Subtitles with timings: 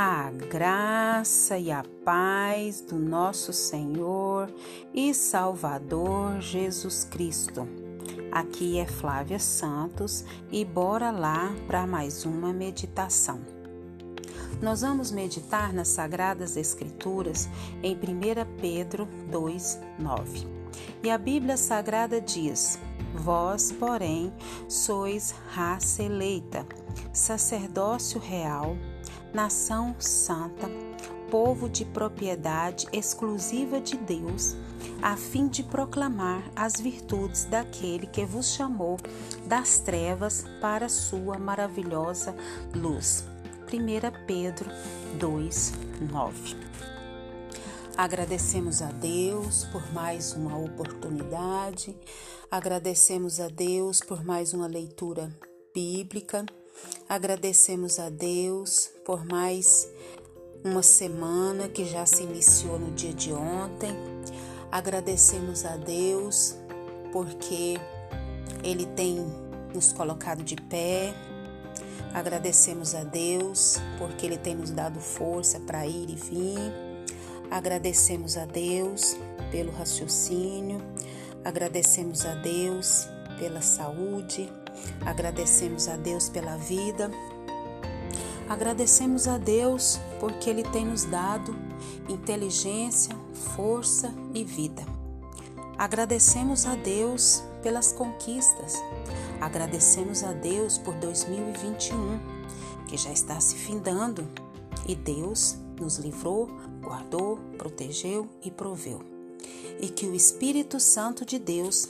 [0.00, 4.48] A graça e a paz do nosso Senhor
[4.94, 7.66] e Salvador Jesus Cristo.
[8.30, 13.40] Aqui é Flávia Santos e bora lá para mais uma meditação.
[14.62, 17.48] Nós vamos meditar nas Sagradas Escrituras
[17.82, 17.98] em 1
[18.60, 20.46] Pedro 2, 9.
[21.02, 22.78] E a Bíblia Sagrada diz:
[23.16, 24.32] Vós, porém,
[24.68, 26.64] sois raça eleita,
[27.12, 28.76] sacerdócio real
[29.32, 30.68] nação santa,
[31.30, 34.56] povo de propriedade exclusiva de Deus,
[35.02, 38.98] a fim de proclamar as virtudes daquele que vos chamou
[39.46, 42.34] das trevas para sua maravilhosa
[42.74, 43.24] luz.
[43.72, 44.70] 1 Pedro
[45.18, 45.72] 2,
[46.10, 46.56] 9.
[47.96, 51.96] Agradecemos a Deus por mais uma oportunidade,
[52.50, 55.30] agradecemos a Deus por mais uma leitura
[55.74, 56.46] bíblica.
[57.08, 59.88] Agradecemos a Deus por mais
[60.62, 63.96] uma semana que já se iniciou no dia de ontem.
[64.70, 66.54] Agradecemos a Deus
[67.12, 67.80] porque
[68.62, 69.26] Ele tem
[69.74, 71.14] nos colocado de pé.
[72.12, 76.88] Agradecemos a Deus porque Ele tem nos dado força para ir e vir.
[77.50, 79.16] Agradecemos a Deus
[79.50, 80.82] pelo raciocínio.
[81.44, 84.52] Agradecemos a Deus pela saúde.
[85.04, 87.10] Agradecemos a Deus pela vida.
[88.48, 91.54] Agradecemos a Deus porque Ele tem nos dado
[92.08, 93.14] inteligência,
[93.54, 94.84] força e vida.
[95.76, 98.74] Agradecemos a Deus pelas conquistas.
[99.40, 102.18] Agradecemos a Deus por 2021,
[102.88, 104.26] que já está se findando,
[104.86, 106.48] e Deus nos livrou,
[106.82, 109.00] guardou, protegeu e proveu.
[109.80, 111.88] E que o Espírito Santo de Deus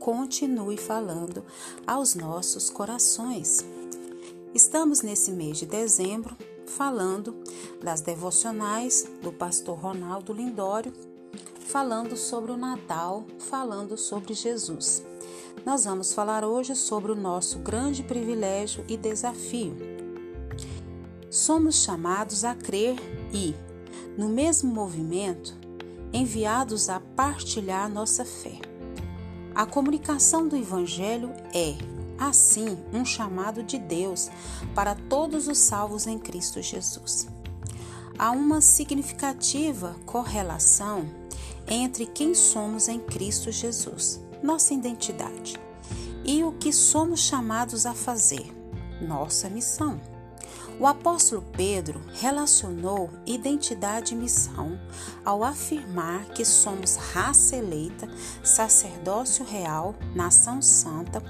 [0.00, 1.44] continue falando
[1.86, 3.64] aos nossos corações.
[4.54, 7.36] Estamos nesse mês de dezembro falando
[7.82, 10.92] das devocionais do pastor Ronaldo Lindório,
[11.60, 15.04] falando sobre o Natal, falando sobre Jesus.
[15.66, 19.76] Nós vamos falar hoje sobre o nosso grande privilégio e desafio.
[21.28, 22.96] Somos chamados a crer
[23.32, 23.54] e,
[24.16, 25.54] no mesmo movimento,
[26.12, 28.69] enviados a partilhar nossa fé.
[29.60, 31.74] A comunicação do Evangelho é,
[32.18, 34.30] assim, um chamado de Deus
[34.74, 37.28] para todos os salvos em Cristo Jesus.
[38.18, 41.06] Há uma significativa correlação
[41.68, 45.60] entre quem somos em Cristo Jesus, nossa identidade,
[46.24, 48.50] e o que somos chamados a fazer,
[49.06, 50.00] nossa missão.
[50.80, 54.80] O apóstolo Pedro relacionou identidade e missão
[55.22, 58.08] ao afirmar que somos raça eleita,
[58.42, 61.22] sacerdócio real, nação santa,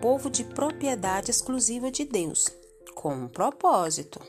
[0.00, 2.46] povo de propriedade exclusiva de Deus,
[2.94, 4.20] com um propósito,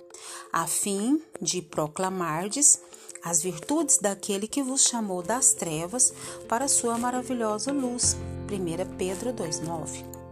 [0.51, 2.81] a fim de proclamardes
[3.23, 6.11] as virtudes daquele que vos chamou das trevas
[6.49, 8.17] para sua maravilhosa luz.
[8.51, 10.22] 1 Pedro 2,9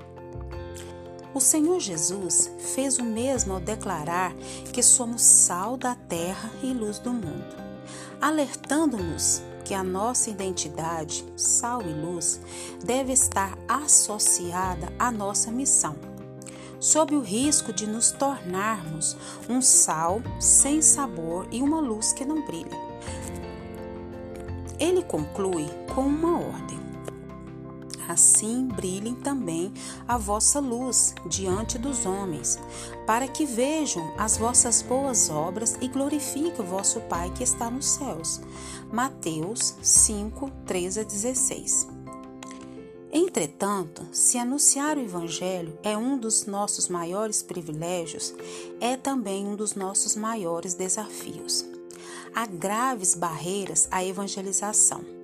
[1.34, 4.34] o Senhor Jesus fez o mesmo ao declarar
[4.74, 7.56] que somos sal da terra e luz do mundo,
[8.20, 12.42] alertando-nos que a nossa identidade, sal e luz,
[12.84, 15.96] deve estar associada à nossa missão,
[16.80, 19.16] sob o risco de nos tornarmos
[19.48, 22.92] um sal sem sabor e uma luz que não brilha.
[24.78, 26.81] Ele conclui com uma ordem
[28.12, 29.74] assim brilhem também
[30.08, 32.60] a vossa luz diante dos homens,
[33.06, 37.86] para que vejam as vossas boas obras e glorifiquem o vosso Pai que está nos
[37.86, 38.42] céus.
[38.92, 41.88] Mateus 5, 13 a 16.
[43.14, 48.34] Entretanto, se anunciar o Evangelho é um dos nossos maiores privilégios,
[48.80, 51.66] é também um dos nossos maiores desafios.
[52.34, 55.21] Há graves barreiras à evangelização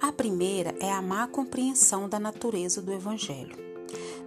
[0.00, 3.56] a primeira é a má compreensão da natureza do Evangelho.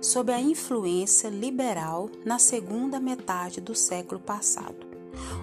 [0.02, 4.92] Sob a influência liberal na segunda metade do século passado,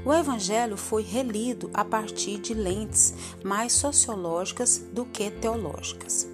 [0.04, 3.14] o Evangelho foi relido a partir de lentes
[3.44, 6.28] mais sociológicas do que teológicas.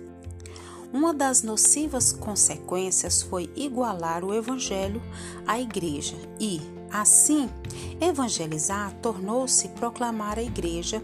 [0.92, 5.02] Uma das nocivas consequências foi igualar o Evangelho
[5.44, 6.60] à Igreja e,
[6.90, 7.50] assim,
[8.00, 11.02] evangelizar tornou-se proclamar a Igreja,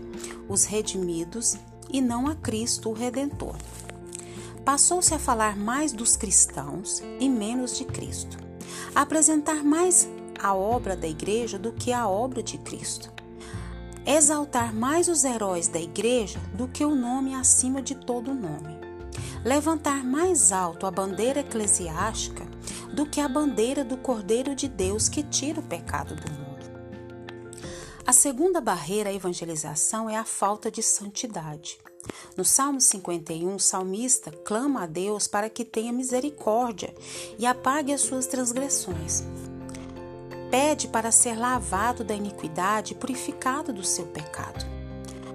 [0.48, 1.56] os redimidos
[1.92, 3.56] e não a Cristo o Redentor.
[4.64, 8.38] Passou-se a falar mais dos cristãos e menos de Cristo,
[8.94, 10.08] a apresentar mais
[10.38, 13.12] a obra da igreja do que a obra de Cristo,
[14.06, 18.78] exaltar mais os heróis da igreja do que o nome acima de todo nome,
[19.44, 22.44] levantar mais alto a bandeira eclesiástica
[22.92, 26.49] do que a bandeira do Cordeiro de Deus que tira o pecado do mundo
[28.06, 31.78] A segunda barreira à evangelização é a falta de santidade.
[32.36, 36.94] No Salmo 51, o salmista clama a Deus para que tenha misericórdia
[37.38, 39.22] e apague as suas transgressões.
[40.50, 44.64] Pede para ser lavado da iniquidade e purificado do seu pecado.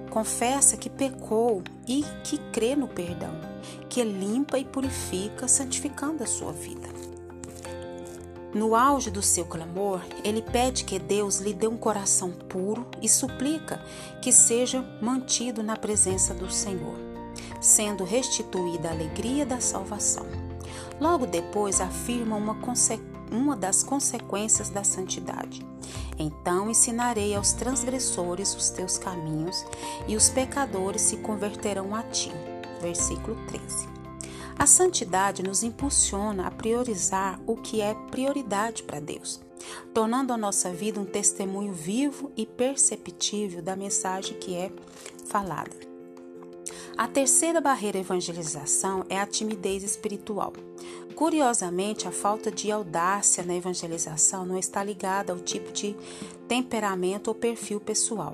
[0.10, 3.34] Confessa que pecou e que crê no perdão,
[3.88, 6.95] que limpa e purifica, santificando a sua vida.
[8.56, 13.10] No auge do seu clamor, ele pede que Deus lhe dê um coração puro e
[13.10, 13.84] suplica
[14.22, 16.96] que seja mantido na presença do Senhor,
[17.60, 20.26] sendo restituída a alegria da salvação.
[21.02, 22.58] Logo depois, afirma uma,
[23.30, 25.60] uma das consequências da santidade.
[26.18, 29.66] Então ensinarei aos transgressores os teus caminhos,
[30.08, 32.32] e os pecadores se converterão a ti.
[32.82, 34.05] Versículo 13.
[34.58, 39.42] A santidade nos impulsiona a priorizar o que é prioridade para Deus,
[39.94, 44.72] tornando a nossa vida um testemunho vivo e perceptível da mensagem que é
[45.28, 45.86] falada.
[46.98, 50.54] A terceira barreira à evangelização é a timidez espiritual.
[51.14, 55.94] Curiosamente, a falta de audácia na evangelização não está ligada ao tipo de
[56.48, 58.34] temperamento ou perfil pessoal.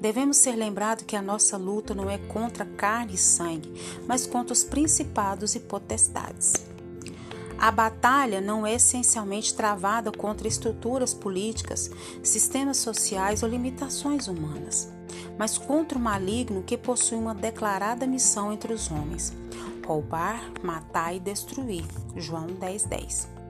[0.00, 3.72] Devemos ser lembrados que a nossa luta não é contra carne e sangue,
[4.06, 6.54] mas contra os principados e potestades.
[7.58, 14.92] A batalha não é essencialmente travada contra estruturas políticas, sistemas sociais ou limitações humanas,
[15.38, 19.32] mas contra o maligno que possui uma declarada missão entre os homens:
[19.86, 21.84] roubar, matar e destruir.
[22.16, 22.88] João 10:10.
[22.88, 23.41] 10.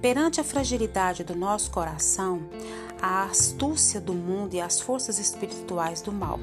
[0.00, 2.48] Perante a fragilidade do nosso coração,
[3.00, 6.38] a astúcia do mundo e as forças espirituais do mal.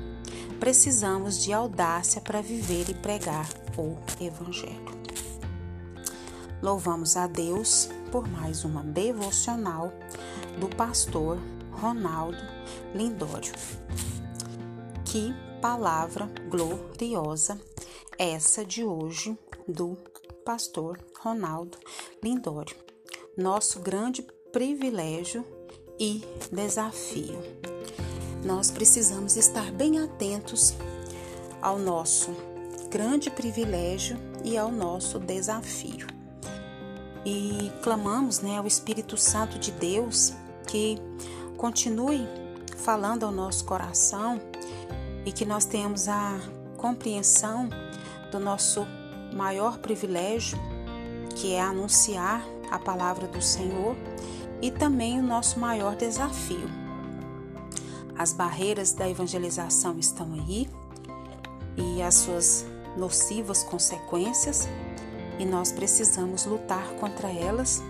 [0.59, 3.47] Precisamos de audácia para viver e pregar
[3.77, 4.97] o Evangelho.
[6.61, 9.93] Louvamos a Deus por mais uma devocional
[10.59, 11.37] do pastor
[11.71, 12.41] Ronaldo
[12.95, 13.53] Lindório.
[15.05, 17.59] Que palavra gloriosa
[18.17, 19.95] essa de hoje do
[20.43, 21.77] pastor Ronaldo
[22.23, 22.86] Lindório.
[23.37, 25.45] Nosso grande privilégio
[25.99, 27.37] e desafio.
[28.43, 30.73] Nós precisamos estar bem atentos
[31.61, 32.31] ao nosso
[32.89, 36.07] grande privilégio e ao nosso desafio.
[37.23, 40.33] E clamamos né, ao Espírito Santo de Deus
[40.65, 40.97] que
[41.57, 42.27] continue
[42.77, 44.41] falando ao nosso coração
[45.27, 46.39] e que nós tenhamos a
[46.75, 47.69] compreensão
[48.31, 48.87] do nosso
[49.31, 50.57] maior privilégio,
[51.35, 53.95] que é anunciar a palavra do Senhor
[54.61, 56.69] e também o nosso maior desafio.
[58.17, 60.67] As barreiras da evangelização estão aí
[61.77, 62.65] e as suas
[62.97, 64.67] nocivas consequências,
[65.37, 67.83] e nós precisamos lutar contra elas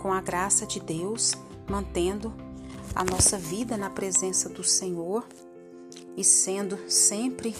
[0.00, 1.32] com a graça de Deus,
[1.70, 2.34] mantendo
[2.92, 5.24] a nossa vida na presença do Senhor
[6.16, 7.54] e sendo sempre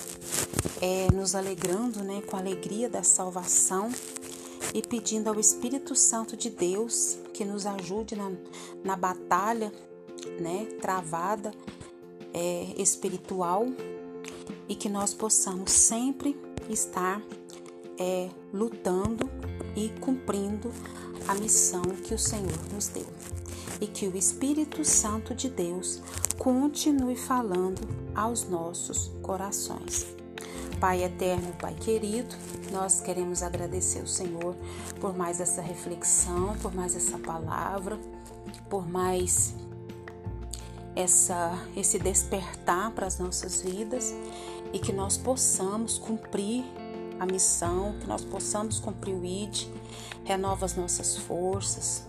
[0.80, 3.90] é, nos alegrando né, com a alegria da salvação
[4.74, 8.32] e pedindo ao Espírito Santo de Deus que nos ajude na,
[8.84, 9.72] na batalha
[10.40, 11.52] né, travada
[12.32, 13.66] é, espiritual
[14.68, 17.22] e que nós possamos sempre estar
[17.98, 19.28] é, lutando
[19.76, 20.72] e cumprindo
[21.28, 23.06] a missão que o Senhor nos deu.
[23.80, 26.00] E que o Espírito Santo de Deus
[26.38, 27.80] continue falando
[28.14, 30.21] aos nossos corações.
[30.82, 32.34] Pai eterno, Pai querido,
[32.72, 34.56] nós queremos agradecer o Senhor
[35.00, 37.96] por mais essa reflexão, por mais essa palavra,
[38.68, 39.54] por mais
[40.96, 44.12] essa esse despertar para as nossas vidas
[44.72, 46.64] e que nós possamos cumprir
[47.20, 49.68] a missão, que nós possamos cumprir o ID,
[50.24, 52.08] renova as nossas forças,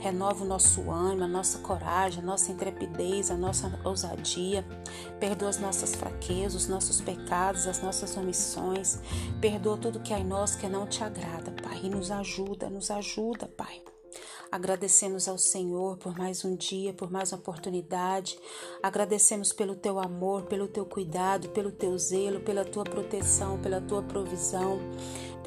[0.00, 4.64] renova o nosso ânimo, a nossa coragem, a nossa intrepidez, a nossa ousadia.
[5.18, 8.98] Perdoa as nossas fraquezas, os nossos pecados, as nossas omissões.
[9.40, 11.80] Perdoa tudo que há em nós que não te agrada, Pai.
[11.84, 13.82] E nos ajuda, nos ajuda, Pai.
[14.50, 18.38] Agradecemos ao Senhor por mais um dia, por mais uma oportunidade.
[18.82, 24.02] Agradecemos pelo teu amor, pelo teu cuidado, pelo teu zelo, pela tua proteção, pela tua
[24.02, 24.80] provisão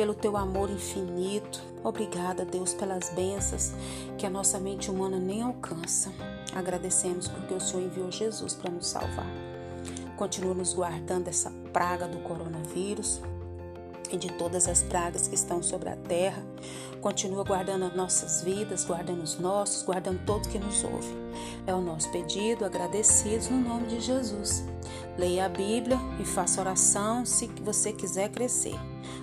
[0.01, 1.62] pelo teu amor infinito.
[1.84, 3.72] Obrigada, Deus, pelas bênçãos
[4.17, 6.12] que a nossa mente humana nem alcança.
[6.55, 9.31] Agradecemos porque o Senhor enviou Jesus para nos salvar.
[10.17, 13.22] Continua nos guardando essa praga do coronavírus
[14.12, 16.43] e de todas as pragas que estão sobre a terra.
[17.00, 21.15] Continua guardando as nossas vidas, guardando os nossos, guardando todos que nos ouve.
[21.67, 24.63] É o nosso pedido, agradecidos no nome de Jesus.
[25.15, 28.79] Leia a Bíblia e faça oração se você quiser crescer.